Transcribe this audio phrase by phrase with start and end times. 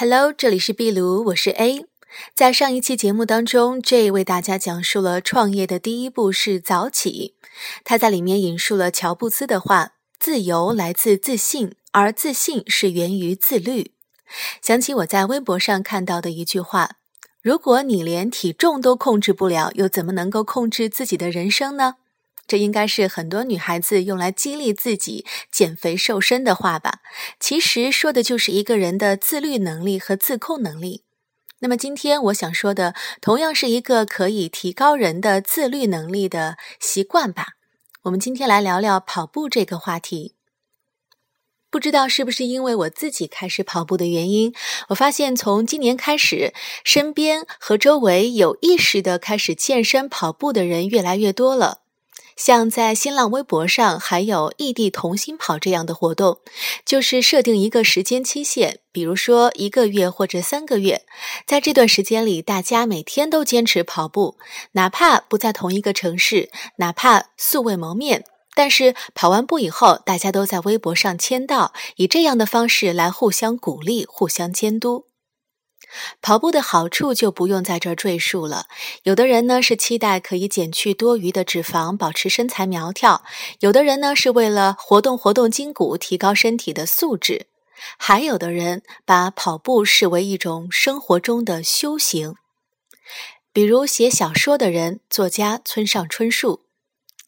[0.00, 1.84] Hello，这里是壁炉，我是 A。
[2.34, 7.34] 在上一期节目当中，J 为大家讲述了创业的第一步是早起。
[7.84, 13.92] 他在里面引述了乔布斯的话：“自由来自自信，而自信是源于自律。”
[14.62, 16.92] 想起我在微博上看到的一句话
[17.42, 21.96] ：“如果你连体重都控制不了，又怎么能够控制自己的人生呢？”
[22.50, 26.98] 这应该是很多女孩子用来激励自己减肥瘦身的话吧？
[27.38, 31.04] 其实说的就是一个人的自律能力和自控能力。
[31.60, 37.50] 那么今天我想说的，同样是一个可以提高人的自律能力的习惯吧。
[38.02, 40.34] 我们今天来聊聊跑步这个话题。
[41.70, 44.52] 不知道是不是因为我自己开始跑步的原因，
[44.88, 51.82] 我发现从今年开始，身边和周围有意识的开始健身跑步的人越来越多了。
[52.36, 56.40] 像在新浪微博上，还有异地同心跑这样的活动，
[56.84, 61.04] 就是设定一个时间期限，比如说一个月或者三个月，
[61.46, 64.38] 在这段时间里，大家每天都坚持跑步，
[64.72, 75.09] 哪怕不在同一个城市，哪怕素未谋面，但是跑完步以后，大家都在微博上签到，以这样的方式来互相鼓励、互相监督。
[76.20, 78.66] 跑步的好处就不用在这儿赘述了。
[79.02, 83.22] 有的人呢是期待可以减去多余的脂肪，保持身材苗条；
[83.60, 87.46] 有的人呢是为了活动活动筋骨，提高身体的素质；
[87.98, 92.34] 还有的人把跑步视为一种生活中的修行。
[93.52, 96.60] 比如写小说的人，作家村上春树，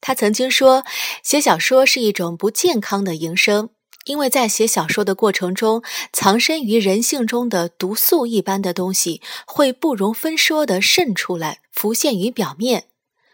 [0.00, 0.84] 他曾经说，
[1.22, 3.70] 写小说是一种不健康的营生。
[4.08, 12.86] 因为在写小说的过程中，藏身于人性中的毒素一般的东西会不容分说地渗出来，浮现于表面，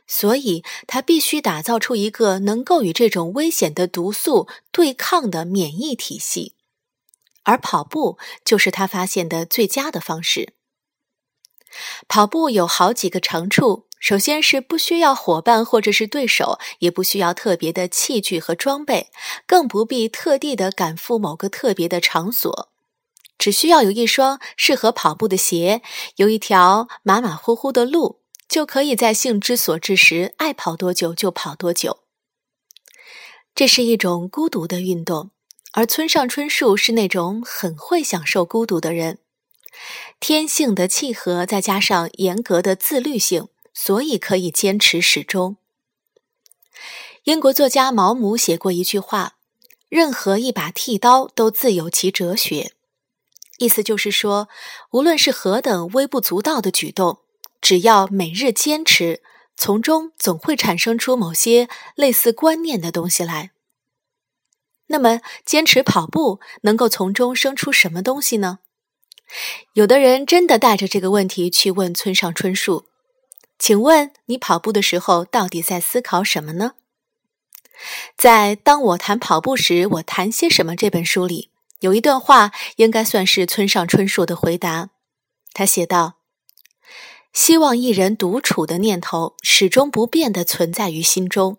[0.06, 6.54] 所以他必须打造出一个能够与这种危险的毒素对抗的免疫体系，
[7.44, 10.54] 而跑步就是他发现的最佳的方式。
[12.08, 13.86] 跑步有好几个长处。
[14.04, 19.08] 首先是不需要伙伴或者是对手，也不需要特别的器具和装备，
[19.46, 22.68] 更不必特地的赶赴某个特别的场所，
[23.38, 25.80] 只需要有一双适合跑步的鞋，
[26.16, 32.00] 有一条马马虎虎的路，就可以在兴之所至时爱跑多久就跑多久。
[33.54, 35.30] 这是一种孤独的运动，
[35.72, 39.20] 而村上春树是那种很会享受孤独的人，
[40.20, 43.48] 天性的契合再加上严格的自律性。
[43.74, 45.56] 所以可以坚持始终。
[47.24, 49.36] 英国作家毛姆写过一句话
[49.88, 52.72] ：“任何一把剃刀都自有其哲学。”
[53.58, 54.48] 意思就是说，
[54.90, 57.20] 无论是何等微不足道的举动，
[57.60, 59.22] 只要每日坚持，
[59.56, 63.52] 从中总会产生出某些类似观念的东西来。
[64.88, 68.58] 那么，坚持跑步能够从中生出什么东西呢？
[69.72, 72.86] 有的人真的带着这个问题去问村上春树。
[73.66, 76.72] 请问你跑步的时候到底在思考什么呢？
[78.14, 81.48] 在《当我谈跑步时，我谈些什么》这本书里，
[81.80, 84.90] 有一段话应该算是村上春树的回答。
[85.54, 86.16] 他写道
[87.32, 91.56] ：“希望一人独处的念头始终不变地存在于心中，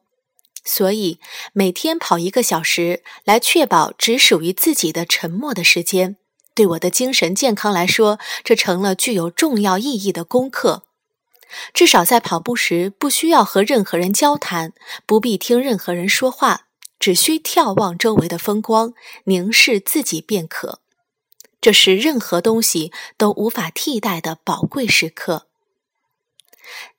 [0.64, 1.18] 所以
[1.54, 6.18] 每天跑一个小时，来确保只属于自己的沉默的时间，
[6.54, 10.84] 对我的精神健康来说，这成了具有重要意义的功课。”
[11.74, 14.74] 至少在跑步时，不需要和任何人交谈，
[15.06, 16.68] 不必听任何人说话，
[17.00, 18.94] 只需眺望周围的风光，
[19.26, 20.80] 凝视自己便可。
[21.62, 25.48] 这是任何东西都无法替代的宝贵时刻。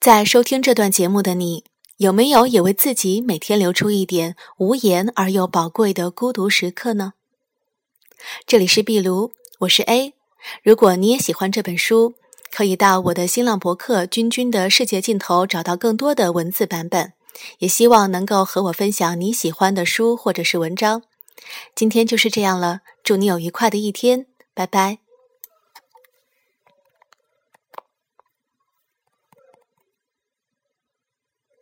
[0.00, 1.64] 在收听这段节目的你，
[1.98, 7.12] 有没有也为自己每天留出一点无言而又宝贵的孤独时刻呢？
[8.46, 10.14] 这里是壁炉，我是 A。
[10.62, 12.14] 如果你也喜欢这本书。
[12.56, 17.12] 可以到我的新浪博客“君君的世界尽头”找到更多的文字版本，
[17.58, 21.02] 也希望能够和我分享你喜欢的书或者是文章。
[21.74, 24.24] 今天就是这样了，祝你有愉快的一天，
[24.54, 25.05] 拜拜。